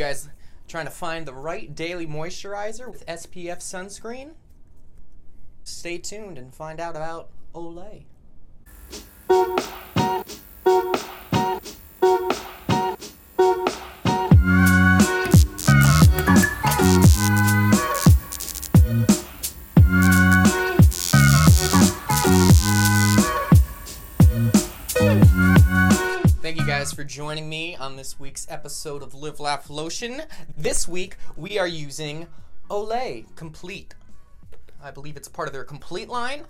guys 0.00 0.28
trying 0.66 0.86
to 0.86 0.90
find 0.90 1.26
the 1.26 1.34
right 1.34 1.74
daily 1.74 2.06
moisturizer 2.06 2.90
with 2.90 3.04
SPF 3.06 3.58
sunscreen? 3.58 4.30
Stay 5.64 5.98
tuned 5.98 6.38
and 6.38 6.54
find 6.54 6.80
out 6.80 6.96
about 6.96 7.30
Olay. 7.54 8.04
You 26.60 26.66
guys 26.66 26.92
for 26.92 27.04
joining 27.04 27.48
me 27.48 27.74
on 27.74 27.96
this 27.96 28.20
week's 28.20 28.46
episode 28.50 29.02
of 29.02 29.14
Live 29.14 29.40
Laugh 29.40 29.70
Lotion. 29.70 30.24
This 30.58 30.86
week 30.86 31.16
we 31.34 31.58
are 31.58 31.66
using 31.66 32.26
Olay 32.68 33.24
Complete. 33.34 33.94
I 34.82 34.90
believe 34.90 35.16
it's 35.16 35.26
part 35.26 35.48
of 35.48 35.54
their 35.54 35.64
complete 35.64 36.10
line. 36.10 36.44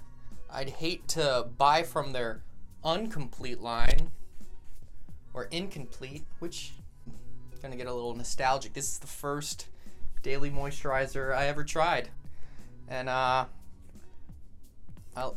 I'd 0.52 0.70
hate 0.70 1.06
to 1.08 1.46
buy 1.56 1.84
from 1.84 2.12
their 2.12 2.42
uncomplete 2.82 3.60
line 3.60 4.10
or 5.32 5.44
incomplete, 5.44 6.24
which 6.40 6.72
I'm 7.06 7.60
gonna 7.62 7.76
get 7.76 7.86
a 7.86 7.94
little 7.94 8.16
nostalgic. 8.16 8.72
This 8.72 8.88
is 8.88 8.98
the 8.98 9.06
first 9.06 9.68
daily 10.24 10.50
moisturizer 10.50 11.32
I 11.32 11.46
ever 11.46 11.62
tried, 11.62 12.08
and 12.88 13.08
uh, 13.08 13.44
I'll, 15.14 15.36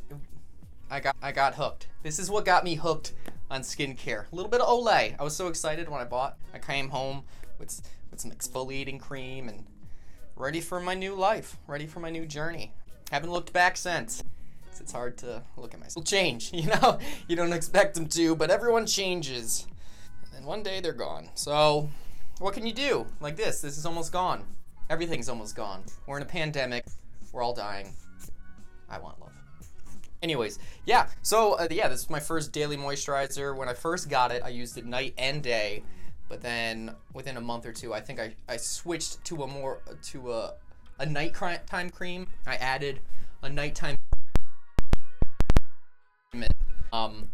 I 0.90 1.00
got 1.00 1.16
I 1.22 1.32
got 1.32 1.54
hooked. 1.54 1.90
This 2.02 2.18
is 2.18 2.32
what 2.32 2.44
got 2.44 2.64
me 2.64 2.74
hooked 2.74 3.14
on 3.50 3.62
skincare. 3.62 4.32
A 4.32 4.36
little 4.36 4.50
bit 4.50 4.62
of 4.62 4.68
Olay. 4.68 5.16
I 5.20 5.24
was 5.24 5.36
so 5.36 5.48
excited 5.48 5.90
when 5.90 6.02
I 6.02 6.06
bought. 6.06 6.38
I 6.54 6.60
came 6.60 6.90
home 6.90 7.24
with 7.60 7.82
with 8.10 8.22
some 8.22 8.32
exfoliating 8.32 9.00
cream 9.00 9.50
and 9.50 9.66
ready 10.36 10.62
for 10.62 10.80
my 10.80 10.94
new 10.94 11.16
life, 11.16 11.58
ready 11.68 11.88
for 11.88 12.00
my 12.00 12.10
new 12.10 12.26
journey. 12.26 12.74
Haven't 13.12 13.32
looked 13.32 13.54
back 13.54 13.78
since. 13.78 14.24
It's 14.80 14.92
hard 14.92 15.18
to 15.20 15.42
look 15.56 15.74
at 15.74 15.80
myself. 15.80 16.06
Change, 16.06 16.50
you 16.54 16.68
know? 16.68 17.00
You 17.28 17.36
don't 17.36 17.54
expect 17.54 17.96
them 17.96 18.08
to, 18.10 18.36
but 18.36 18.52
everyone 18.52 18.86
changes. 18.86 19.66
And 20.26 20.34
then 20.34 20.44
one 20.46 20.62
day 20.62 20.82
they're 20.82 20.94
gone. 20.94 21.30
So, 21.36 21.90
what 22.40 22.54
can 22.54 22.66
you 22.66 22.74
do? 22.74 23.08
Like 23.22 23.36
this, 23.36 23.62
this 23.62 23.78
is 23.78 23.86
almost 23.86 24.12
gone. 24.12 24.44
Everything's 24.90 25.30
almost 25.30 25.56
gone. 25.56 25.84
We're 26.06 26.18
in 26.18 26.24
a 26.24 26.28
pandemic. 26.28 26.86
We're 27.32 27.44
all 27.44 27.54
dying. 27.54 27.94
I 28.90 29.00
want 29.00 29.20
love. 29.22 29.33
Anyways, 30.24 30.58
yeah. 30.86 31.08
So 31.22 31.54
uh, 31.56 31.68
yeah, 31.70 31.90
this 31.90 32.04
is 32.04 32.10
my 32.10 32.22
first 32.22 32.54
daily 32.54 32.78
moisturizer. 32.78 33.56
When 33.56 33.68
I 33.68 33.74
first 33.74 34.10
got 34.10 34.32
it, 34.32 34.42
I 34.44 34.50
used 34.50 34.78
it 34.78 34.86
night 34.86 35.14
and 35.18 35.44
day. 35.44 35.84
But 36.30 36.42
then 36.42 36.96
within 37.14 37.36
a 37.36 37.42
month 37.42 37.66
or 37.66 37.74
two, 37.74 37.94
I 37.94 38.00
think 38.00 38.22
I, 38.22 38.34
I 38.48 38.56
switched 38.56 39.24
to 39.26 39.44
a 39.44 39.48
more 39.48 39.82
to 40.04 40.32
a 40.32 40.54
a 41.00 41.06
nighttime 41.06 41.90
cream. 41.90 42.28
I 42.48 42.56
added 42.56 43.02
a 43.42 43.50
nighttime. 43.50 43.98
Um, 46.94 47.32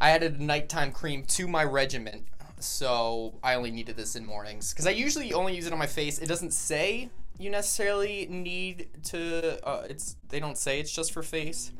I 0.00 0.10
added 0.10 0.40
a 0.40 0.42
nighttime 0.42 0.90
cream 0.90 1.24
to 1.24 1.46
my 1.46 1.62
regimen, 1.62 2.24
so 2.58 3.34
I 3.42 3.54
only 3.54 3.70
needed 3.70 3.96
this 3.96 4.16
in 4.16 4.24
mornings 4.24 4.72
because 4.72 4.86
I 4.86 4.90
usually 4.90 5.32
only 5.32 5.54
use 5.54 5.66
it 5.66 5.72
on 5.72 5.78
my 5.78 5.86
face. 5.86 6.18
It 6.18 6.26
doesn't 6.26 6.52
say 6.52 7.10
you 7.38 7.50
necessarily 7.50 8.26
need 8.30 8.88
to. 9.04 9.64
Uh, 9.66 9.86
it's 9.88 10.16
they 10.28 10.40
don't 10.40 10.58
say 10.58 10.80
it's 10.80 10.92
just 10.92 11.12
for 11.12 11.22
face. 11.22 11.72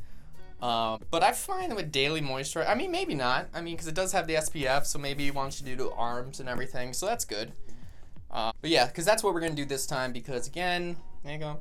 Um, 0.61 1.03
but 1.11 1.23
I 1.23 1.33
find 1.33 1.75
with 1.77 1.93
daily 1.93 2.23
moisturizer, 2.23 2.69
I 2.69 2.75
mean 2.75 2.91
maybe 2.91 3.15
not. 3.15 3.49
I 3.55 3.61
mean 3.61 3.75
because 3.75 3.89
it 3.89 3.95
does 3.95 4.13
have 4.13 4.27
the 4.27 4.35
SPF, 4.35 4.87
so 4.87 4.99
maybe 4.99 5.27
it 5.27 5.35
wants 5.35 5.61
you 5.61 5.67
to 5.67 5.77
do 5.77 5.85
to 5.85 5.93
arms 5.93 6.41
and 6.41 6.49
everything, 6.49 6.93
so 6.93 7.07
that's 7.07 7.25
good. 7.25 7.53
Uh, 8.31 8.53
but 8.61 8.71
yeah, 8.71 8.87
because 8.87 9.05
that's 9.05 9.23
what 9.23 9.35
we're 9.35 9.41
gonna 9.41 9.55
do 9.55 9.65
this 9.65 9.87
time. 9.87 10.13
Because 10.13 10.47
again, 10.47 10.97
there 11.25 11.35
you 11.35 11.39
go. 11.39 11.59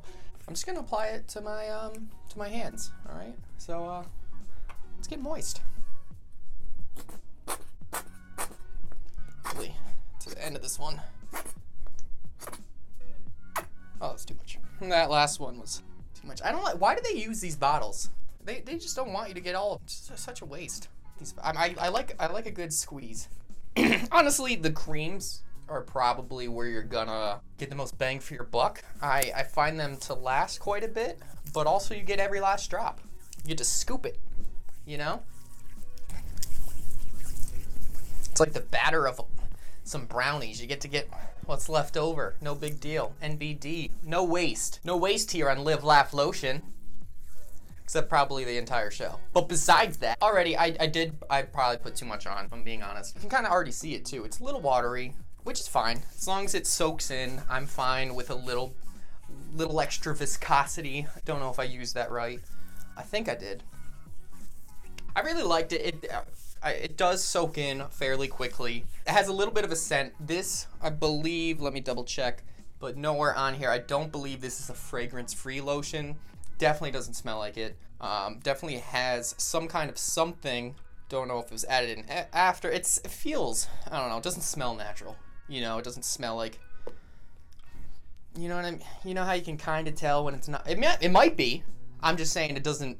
I'm 0.48 0.54
just 0.54 0.66
gonna 0.66 0.80
apply 0.80 1.08
it 1.08 1.28
to 1.28 1.40
my 1.40 1.68
um 1.68 2.08
to 2.30 2.38
my 2.38 2.48
hands. 2.48 2.90
All 3.08 3.16
right. 3.16 3.34
So 3.58 3.84
uh, 3.84 4.04
let's 4.96 5.08
get 5.08 5.20
moist. 5.20 5.60
End 10.46 10.56
of 10.56 10.62
this 10.62 10.78
one. 10.78 11.00
Oh, 14.00 14.10
that's 14.10 14.24
too 14.24 14.34
much. 14.34 14.58
That 14.78 15.08
last 15.08 15.40
one 15.40 15.58
was 15.58 15.82
too 16.20 16.28
much. 16.28 16.42
I 16.44 16.52
don't 16.52 16.62
like. 16.62 16.78
Why 16.78 16.94
do 16.94 17.00
they 17.02 17.18
use 17.18 17.40
these 17.40 17.56
bottles? 17.56 18.10
They, 18.44 18.60
they 18.60 18.74
just 18.74 18.94
don't 18.94 19.10
want 19.10 19.28
you 19.28 19.34
to 19.34 19.40
get 19.40 19.54
all. 19.54 19.80
Just 19.86 20.18
such 20.18 20.42
a 20.42 20.44
waste. 20.44 20.88
These 21.18 21.34
I, 21.42 21.50
I, 21.50 21.74
I 21.86 21.88
like 21.88 22.14
I 22.20 22.26
like 22.26 22.44
a 22.44 22.50
good 22.50 22.74
squeeze. 22.74 23.30
Honestly, 24.12 24.54
the 24.54 24.70
creams 24.70 25.42
are 25.70 25.80
probably 25.80 26.46
where 26.46 26.66
you're 26.66 26.82
gonna 26.82 27.40
get 27.56 27.70
the 27.70 27.74
most 27.74 27.96
bang 27.96 28.20
for 28.20 28.34
your 28.34 28.44
buck. 28.44 28.84
I, 29.00 29.32
I 29.34 29.42
find 29.44 29.80
them 29.80 29.96
to 29.98 30.14
last 30.14 30.58
quite 30.58 30.84
a 30.84 30.88
bit, 30.88 31.18
but 31.54 31.66
also 31.66 31.94
you 31.94 32.02
get 32.02 32.20
every 32.20 32.40
last 32.40 32.68
drop. 32.68 33.00
You 33.42 33.48
get 33.48 33.58
to 33.58 33.64
scoop 33.64 34.04
it, 34.04 34.20
you 34.84 34.98
know? 34.98 35.22
It's 38.30 38.40
like 38.40 38.52
the 38.52 38.60
batter 38.60 39.08
of 39.08 39.20
some 39.86 40.06
brownies. 40.06 40.60
You 40.60 40.66
get 40.66 40.80
to 40.82 40.88
get 40.88 41.08
what's 41.46 41.68
left 41.68 41.96
over. 41.96 42.34
No 42.40 42.54
big 42.54 42.80
deal. 42.80 43.14
NBD. 43.22 43.90
No 44.04 44.24
waste. 44.24 44.80
No 44.84 44.96
waste 44.96 45.30
here 45.30 45.48
on 45.48 45.64
Live 45.64 45.84
Laugh 45.84 46.12
Lotion. 46.12 46.62
Except 47.84 48.08
probably 48.08 48.44
the 48.44 48.58
entire 48.58 48.90
show. 48.90 49.20
But 49.32 49.48
besides 49.48 49.98
that, 49.98 50.20
already 50.20 50.56
I, 50.56 50.76
I 50.80 50.86
did, 50.86 51.16
I 51.30 51.42
probably 51.42 51.78
put 51.78 51.94
too 51.94 52.04
much 52.04 52.26
on, 52.26 52.44
if 52.44 52.52
I'm 52.52 52.64
being 52.64 52.82
honest. 52.82 53.14
You 53.14 53.20
can 53.20 53.30
kind 53.30 53.46
of 53.46 53.52
already 53.52 53.70
see 53.70 53.94
it 53.94 54.04
too. 54.04 54.24
It's 54.24 54.40
a 54.40 54.44
little 54.44 54.60
watery, 54.60 55.14
which 55.44 55.60
is 55.60 55.68
fine. 55.68 56.02
As 56.16 56.26
long 56.26 56.44
as 56.44 56.54
it 56.56 56.66
soaks 56.66 57.12
in, 57.12 57.40
I'm 57.48 57.66
fine 57.66 58.16
with 58.16 58.30
a 58.30 58.34
little, 58.34 58.74
little 59.54 59.80
extra 59.80 60.16
viscosity. 60.16 61.06
I 61.14 61.20
don't 61.24 61.38
know 61.38 61.50
if 61.50 61.60
I 61.60 61.64
used 61.64 61.94
that 61.94 62.10
right. 62.10 62.40
I 62.96 63.02
think 63.02 63.28
I 63.28 63.36
did. 63.36 63.62
I 65.14 65.20
really 65.20 65.44
liked 65.44 65.72
it. 65.72 66.04
It, 66.04 66.10
It 66.70 66.96
does 66.96 67.22
soak 67.22 67.58
in 67.58 67.84
fairly 67.90 68.28
quickly. 68.28 68.84
It 69.06 69.12
has 69.12 69.28
a 69.28 69.32
little 69.32 69.52
bit 69.54 69.64
of 69.64 69.72
a 69.72 69.76
scent. 69.76 70.12
This, 70.20 70.66
I 70.82 70.90
believe, 70.90 71.60
let 71.60 71.72
me 71.72 71.80
double 71.80 72.04
check, 72.04 72.42
but 72.78 72.96
nowhere 72.96 73.34
on 73.34 73.54
here. 73.54 73.70
I 73.70 73.78
don't 73.78 74.12
believe 74.12 74.40
this 74.40 74.60
is 74.60 74.70
a 74.70 74.74
fragrance 74.74 75.32
free 75.34 75.60
lotion. 75.60 76.16
Definitely 76.58 76.92
doesn't 76.92 77.14
smell 77.14 77.38
like 77.38 77.56
it. 77.56 77.76
Um, 78.00 78.40
definitely 78.42 78.78
has 78.78 79.34
some 79.38 79.68
kind 79.68 79.90
of 79.90 79.98
something. 79.98 80.74
Don't 81.08 81.28
know 81.28 81.38
if 81.38 81.46
it 81.46 81.52
was 81.52 81.64
added 81.64 81.98
in 81.98 82.04
after. 82.32 82.70
It's 82.70 82.98
it 82.98 83.10
feels 83.10 83.68
I 83.90 84.00
don't 84.00 84.10
know. 84.10 84.18
It 84.18 84.24
doesn't 84.24 84.42
smell 84.42 84.74
natural. 84.74 85.16
You 85.48 85.60
know, 85.60 85.78
it 85.78 85.84
doesn't 85.84 86.04
smell 86.04 86.36
like. 86.36 86.58
You 88.36 88.48
know 88.48 88.56
what 88.56 88.64
I 88.66 88.72
mean? 88.72 88.82
You 89.04 89.14
know 89.14 89.24
how 89.24 89.32
you 89.32 89.42
can 89.42 89.56
kind 89.56 89.88
of 89.88 89.94
tell 89.94 90.24
when 90.24 90.34
it's 90.34 90.48
not. 90.48 90.68
It 90.68 90.78
might, 90.78 91.02
it 91.02 91.10
might 91.10 91.36
be. 91.36 91.62
I'm 92.02 92.16
just 92.16 92.32
saying 92.32 92.56
it 92.56 92.64
doesn't. 92.64 92.98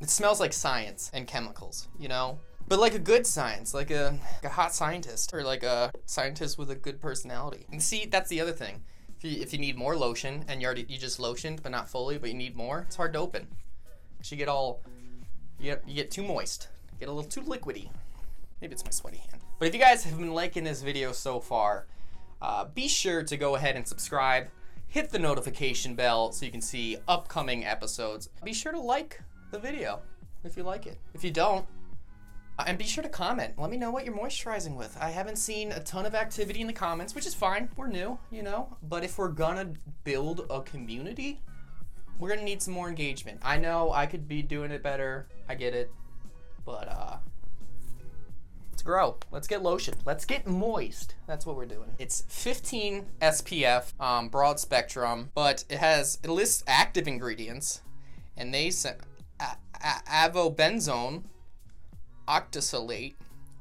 It 0.00 0.10
smells 0.10 0.38
like 0.38 0.52
science 0.52 1.10
and 1.12 1.26
chemicals. 1.26 1.88
You 1.98 2.08
know, 2.08 2.38
but 2.68 2.78
like 2.78 2.94
a 2.94 2.98
good 2.98 3.26
science, 3.26 3.74
like 3.74 3.90
a, 3.90 4.18
like 4.34 4.44
a 4.44 4.48
hot 4.54 4.74
scientist 4.74 5.32
or 5.32 5.42
like 5.42 5.62
a 5.62 5.92
scientist 6.04 6.58
with 6.58 6.70
a 6.70 6.74
good 6.74 7.00
personality. 7.00 7.66
And 7.70 7.82
see, 7.82 8.06
that's 8.06 8.28
the 8.28 8.40
other 8.40 8.52
thing. 8.52 8.82
If 9.18 9.24
you, 9.24 9.40
if 9.40 9.52
you 9.52 9.58
need 9.58 9.76
more 9.76 9.96
lotion 9.96 10.44
and 10.48 10.60
you 10.60 10.66
already 10.66 10.84
you 10.88 10.98
just 10.98 11.18
lotioned 11.18 11.62
but 11.62 11.72
not 11.72 11.88
fully, 11.88 12.18
but 12.18 12.28
you 12.28 12.34
need 12.34 12.56
more, 12.56 12.80
it's 12.86 12.96
hard 12.96 13.12
to 13.14 13.18
open. 13.18 13.46
'Cause 14.18 14.30
you 14.30 14.36
get 14.36 14.48
all 14.48 14.82
you 15.58 15.72
get, 15.72 15.88
you 15.88 15.94
get 15.94 16.10
too 16.10 16.22
moist, 16.22 16.68
get 16.98 17.08
a 17.08 17.12
little 17.12 17.30
too 17.30 17.42
liquidy. 17.42 17.90
Maybe 18.60 18.74
it's 18.74 18.84
my 18.84 18.90
sweaty 18.90 19.18
hand. 19.18 19.42
But 19.58 19.68
if 19.68 19.74
you 19.74 19.80
guys 19.80 20.04
have 20.04 20.18
been 20.18 20.34
liking 20.34 20.64
this 20.64 20.82
video 20.82 21.12
so 21.12 21.40
far, 21.40 21.86
uh, 22.42 22.66
be 22.66 22.88
sure 22.88 23.22
to 23.22 23.36
go 23.36 23.54
ahead 23.54 23.76
and 23.76 23.86
subscribe. 23.86 24.48
Hit 24.88 25.10
the 25.10 25.18
notification 25.18 25.94
bell 25.94 26.32
so 26.32 26.44
you 26.44 26.52
can 26.52 26.60
see 26.60 26.98
upcoming 27.08 27.64
episodes. 27.64 28.28
Be 28.44 28.52
sure 28.52 28.72
to 28.72 28.80
like 28.80 29.20
the 29.50 29.58
video 29.58 30.00
if 30.44 30.56
you 30.56 30.62
like 30.62 30.86
it. 30.86 30.98
If 31.14 31.24
you 31.24 31.30
don't, 31.30 31.66
and 32.64 32.78
be 32.78 32.84
sure 32.84 33.02
to 33.02 33.08
comment. 33.08 33.54
Let 33.58 33.70
me 33.70 33.76
know 33.76 33.90
what 33.90 34.04
you're 34.04 34.16
moisturizing 34.16 34.76
with. 34.76 34.96
I 35.00 35.10
haven't 35.10 35.36
seen 35.36 35.72
a 35.72 35.80
ton 35.80 36.06
of 36.06 36.14
activity 36.14 36.60
in 36.60 36.66
the 36.66 36.72
comments, 36.72 37.14
which 37.14 37.26
is 37.26 37.34
fine. 37.34 37.68
We're 37.76 37.88
new, 37.88 38.18
you 38.30 38.42
know. 38.42 38.76
But 38.82 39.04
if 39.04 39.18
we're 39.18 39.28
gonna 39.28 39.72
build 40.04 40.46
a 40.48 40.62
community, 40.62 41.42
we're 42.18 42.30
gonna 42.30 42.42
need 42.44 42.62
some 42.62 42.72
more 42.74 42.88
engagement. 42.88 43.40
I 43.42 43.58
know 43.58 43.92
I 43.92 44.06
could 44.06 44.26
be 44.26 44.40
doing 44.42 44.70
it 44.70 44.82
better. 44.82 45.26
I 45.48 45.54
get 45.54 45.74
it. 45.74 45.90
But 46.64 46.88
uh 46.88 47.16
let's 48.70 48.82
grow. 48.82 49.16
Let's 49.30 49.46
get 49.46 49.62
lotion. 49.62 49.94
Let's 50.06 50.24
get 50.24 50.46
moist. 50.46 51.14
That's 51.26 51.44
what 51.44 51.56
we're 51.56 51.66
doing. 51.66 51.92
It's 51.98 52.24
15 52.28 53.06
SPF, 53.20 53.92
um, 54.00 54.28
broad 54.28 54.58
spectrum, 54.60 55.30
but 55.34 55.64
it 55.68 55.78
has 55.78 56.18
it 56.22 56.30
lists 56.30 56.64
active 56.66 57.06
ingredients, 57.06 57.82
and 58.36 58.52
they 58.54 58.70
sent 58.70 58.98
a- 59.40 59.56
a- 59.74 60.02
avobenzone, 60.30 61.24
octosalate, 62.28 63.16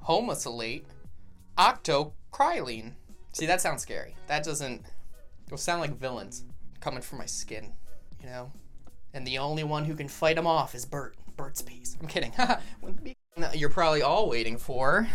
homosalate, 0.07 0.83
octocrylene. 1.57 2.93
See, 3.33 3.45
that 3.45 3.61
sounds 3.61 3.81
scary. 3.81 4.15
That 4.27 4.43
doesn't. 4.43 4.83
It'll 5.45 5.57
sound 5.57 5.81
like 5.81 5.97
villains 5.97 6.43
coming 6.79 7.01
for 7.01 7.15
my 7.15 7.25
skin, 7.25 7.73
you 8.21 8.27
know. 8.27 8.51
And 9.13 9.25
the 9.25 9.37
only 9.37 9.63
one 9.63 9.85
who 9.85 9.95
can 9.95 10.07
fight 10.07 10.35
them 10.35 10.47
off 10.47 10.75
is 10.75 10.85
Burt. 10.85 11.15
Burt's 11.37 11.61
Bees. 11.61 11.97
I'm 12.01 12.07
kidding. 12.07 12.31
You're 13.53 13.69
probably 13.69 14.01
all 14.01 14.29
waiting 14.29 14.57
for 14.57 15.07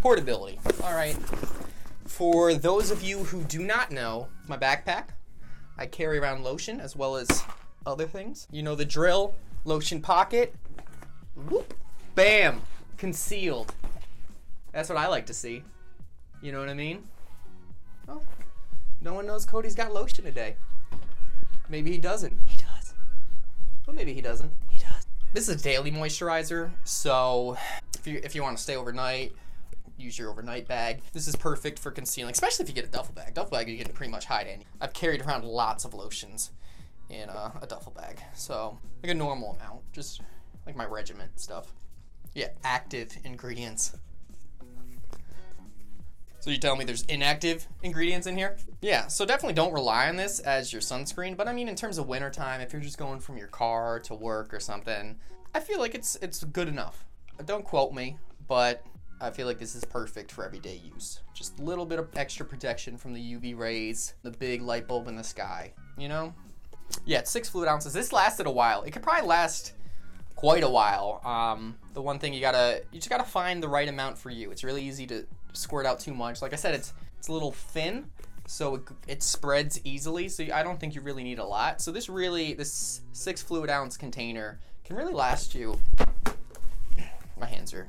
Portability. 0.00 0.58
All 0.82 0.94
right. 0.94 1.16
For 2.06 2.54
those 2.54 2.90
of 2.90 3.02
you 3.02 3.18
who 3.18 3.44
do 3.44 3.60
not 3.60 3.90
know, 3.90 4.28
my 4.46 4.56
backpack, 4.56 5.08
I 5.76 5.86
carry 5.86 6.18
around 6.18 6.42
lotion 6.42 6.80
as 6.80 6.96
well 6.96 7.16
as 7.16 7.44
other 7.84 8.06
things. 8.06 8.48
You 8.50 8.62
know 8.62 8.74
the 8.74 8.84
drill. 8.84 9.34
Lotion 9.64 10.00
pocket. 10.00 10.54
Whoop. 11.48 11.67
Bam. 12.14 12.62
Concealed. 12.96 13.74
That's 14.72 14.88
what 14.88 14.98
I 14.98 15.08
like 15.08 15.26
to 15.26 15.34
see. 15.34 15.62
You 16.42 16.52
know 16.52 16.60
what 16.60 16.68
I 16.68 16.74
mean? 16.74 17.04
Oh, 18.08 18.22
no 19.00 19.14
one 19.14 19.26
knows 19.26 19.44
Cody's 19.44 19.74
got 19.74 19.92
lotion 19.92 20.24
today. 20.24 20.56
Maybe 21.68 21.90
he 21.90 21.98
doesn't. 21.98 22.32
He 22.46 22.56
does. 22.56 22.94
Well, 23.86 23.94
maybe 23.94 24.14
he 24.14 24.20
doesn't. 24.20 24.52
He 24.70 24.78
does. 24.78 25.06
This 25.32 25.48
is 25.48 25.60
a 25.60 25.62
daily 25.62 25.90
moisturizer, 25.90 26.70
so 26.84 27.56
if 27.98 28.06
you 28.06 28.20
if 28.24 28.34
you 28.34 28.42
want 28.42 28.56
to 28.56 28.62
stay 28.62 28.76
overnight, 28.76 29.32
use 29.98 30.18
your 30.18 30.30
overnight 30.30 30.66
bag. 30.66 31.02
This 31.12 31.28
is 31.28 31.36
perfect 31.36 31.78
for 31.78 31.90
concealing, 31.90 32.32
especially 32.32 32.64
if 32.64 32.68
you 32.68 32.74
get 32.74 32.84
a 32.84 32.90
duffel 32.90 33.14
bag. 33.14 33.34
Duffel 33.34 33.56
bag 33.56 33.68
you 33.68 33.76
can 33.84 33.92
pretty 33.92 34.10
much 34.10 34.24
hide 34.24 34.46
any. 34.46 34.64
I've 34.80 34.92
carried 34.92 35.22
around 35.22 35.44
lots 35.44 35.84
of 35.84 35.92
lotions 35.92 36.52
in 37.10 37.28
a, 37.28 37.52
a 37.62 37.66
duffel 37.66 37.92
bag, 37.92 38.20
so 38.34 38.78
like 39.02 39.12
a 39.12 39.14
normal 39.14 39.52
amount, 39.56 39.80
just 39.92 40.22
like 40.66 40.76
my 40.76 40.86
regiment 40.86 41.38
stuff. 41.38 41.72
Yeah, 42.38 42.50
active 42.62 43.18
ingredients. 43.24 43.96
So 46.38 46.50
you 46.50 46.58
tell 46.58 46.76
me 46.76 46.84
there's 46.84 47.02
inactive 47.06 47.66
ingredients 47.82 48.28
in 48.28 48.36
here? 48.36 48.56
Yeah, 48.80 49.08
so 49.08 49.26
definitely 49.26 49.54
don't 49.54 49.72
rely 49.72 50.08
on 50.08 50.14
this 50.14 50.38
as 50.38 50.72
your 50.72 50.80
sunscreen. 50.80 51.36
But 51.36 51.48
I 51.48 51.52
mean, 51.52 51.68
in 51.68 51.74
terms 51.74 51.98
of 51.98 52.06
wintertime, 52.06 52.60
if 52.60 52.72
you're 52.72 52.80
just 52.80 52.96
going 52.96 53.18
from 53.18 53.38
your 53.38 53.48
car 53.48 53.98
to 54.04 54.14
work 54.14 54.54
or 54.54 54.60
something, 54.60 55.18
I 55.52 55.58
feel 55.58 55.80
like 55.80 55.96
it's 55.96 56.14
it's 56.22 56.44
good 56.44 56.68
enough. 56.68 57.04
Don't 57.44 57.64
quote 57.64 57.92
me, 57.92 58.18
but 58.46 58.86
I 59.20 59.30
feel 59.30 59.48
like 59.48 59.58
this 59.58 59.74
is 59.74 59.84
perfect 59.84 60.30
for 60.30 60.44
everyday 60.44 60.76
use. 60.94 61.18
Just 61.34 61.58
a 61.58 61.62
little 61.62 61.86
bit 61.86 61.98
of 61.98 62.08
extra 62.14 62.46
protection 62.46 62.96
from 62.96 63.14
the 63.14 63.34
UV 63.34 63.58
rays, 63.58 64.14
the 64.22 64.30
big 64.30 64.62
light 64.62 64.86
bulb 64.86 65.08
in 65.08 65.16
the 65.16 65.24
sky, 65.24 65.72
you 65.96 66.06
know? 66.06 66.32
Yeah, 67.04 67.18
it's 67.18 67.32
six 67.32 67.48
fluid 67.48 67.68
ounces. 67.68 67.92
This 67.92 68.12
lasted 68.12 68.46
a 68.46 68.50
while. 68.50 68.82
It 68.82 68.92
could 68.92 69.02
probably 69.02 69.26
last 69.26 69.72
quite 70.38 70.62
a 70.62 70.68
while. 70.68 71.20
Um, 71.24 71.74
the 71.94 72.00
one 72.00 72.20
thing 72.20 72.32
you 72.32 72.40
gotta, 72.40 72.82
you 72.92 73.00
just 73.00 73.10
gotta 73.10 73.24
find 73.24 73.60
the 73.60 73.66
right 73.66 73.88
amount 73.88 74.16
for 74.16 74.30
you. 74.30 74.52
It's 74.52 74.62
really 74.62 74.84
easy 74.84 75.04
to 75.08 75.26
squirt 75.52 75.84
out 75.84 75.98
too 75.98 76.14
much. 76.14 76.40
Like 76.40 76.52
I 76.52 76.56
said, 76.56 76.76
it's 76.76 76.92
it's 77.18 77.26
a 77.26 77.32
little 77.32 77.50
thin, 77.50 78.06
so 78.46 78.76
it, 78.76 78.82
it 79.08 79.22
spreads 79.24 79.80
easily. 79.82 80.28
So 80.28 80.44
I 80.54 80.62
don't 80.62 80.78
think 80.78 80.94
you 80.94 81.00
really 81.00 81.24
need 81.24 81.40
a 81.40 81.44
lot. 81.44 81.80
So 81.82 81.90
this 81.90 82.08
really, 82.08 82.54
this 82.54 83.00
six 83.10 83.42
fluid 83.42 83.68
ounce 83.68 83.96
container 83.96 84.60
can 84.84 84.94
really 84.94 85.12
last 85.12 85.56
you. 85.56 85.80
My 87.36 87.46
hands 87.46 87.74
are. 87.74 87.88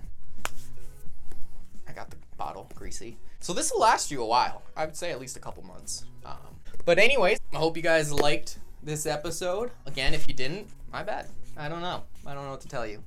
I 1.87 1.91
got 1.91 2.09
the 2.09 2.17
bottle 2.35 2.67
greasy. 2.73 3.19
So 3.39 3.53
this 3.53 3.71
will 3.71 3.81
last 3.81 4.09
you 4.09 4.23
a 4.23 4.25
while. 4.25 4.63
I 4.75 4.85
would 4.85 4.95
say 4.95 5.11
at 5.11 5.19
least 5.19 5.37
a 5.37 5.39
couple 5.39 5.63
months. 5.65 6.05
Um, 6.25 6.55
but 6.83 6.97
anyways, 6.97 7.37
I 7.53 7.57
hope 7.57 7.77
you 7.77 7.83
guys 7.83 8.11
liked 8.11 8.57
this 8.81 9.05
episode. 9.05 9.69
Again, 9.85 10.15
if 10.15 10.27
you 10.27 10.33
didn't, 10.33 10.67
my 10.91 11.03
bad. 11.03 11.27
I 11.55 11.67
don't 11.67 11.81
know. 11.81 12.03
I 12.25 12.33
don't 12.33 12.43
know 12.43 12.51
what 12.51 12.61
to 12.61 12.67
tell 12.67 12.85
you 12.85 13.03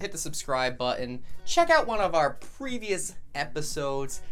hit 0.00 0.12
the 0.12 0.18
subscribe 0.18 0.76
button. 0.76 1.22
Check 1.46 1.70
out 1.70 1.86
one 1.86 2.00
of 2.00 2.14
our 2.14 2.34
previous 2.56 3.14
episodes. 3.34 4.22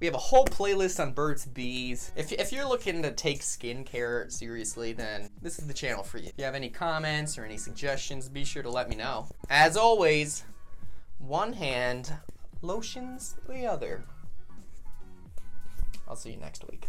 We 0.00 0.06
have 0.06 0.14
a 0.14 0.18
whole 0.18 0.46
playlist 0.46 1.00
on 1.00 1.12
Burt's 1.12 1.44
Bees. 1.44 2.12
If, 2.16 2.32
if 2.32 2.52
you're 2.52 2.68
looking 2.68 3.02
to 3.02 3.12
take 3.12 3.40
skincare 3.40 4.30
seriously, 4.30 4.92
then 4.92 5.30
this 5.42 5.58
is 5.58 5.66
the 5.66 5.74
channel 5.74 6.02
for 6.02 6.18
you. 6.18 6.28
If 6.28 6.34
you 6.38 6.44
have 6.44 6.54
any 6.54 6.68
comments 6.68 7.36
or 7.36 7.44
any 7.44 7.56
suggestions, 7.56 8.28
be 8.28 8.44
sure 8.44 8.62
to 8.62 8.70
let 8.70 8.88
me 8.88 8.96
know. 8.96 9.26
As 9.50 9.76
always, 9.76 10.44
one 11.18 11.52
hand 11.52 12.12
lotions 12.62 13.36
the 13.48 13.66
other. 13.66 14.04
I'll 16.08 16.16
see 16.16 16.30
you 16.30 16.38
next 16.38 16.64
week. 16.70 16.86